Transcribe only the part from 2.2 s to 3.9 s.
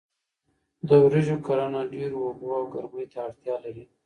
اوبو او ګرمۍ ته اړتیا لري.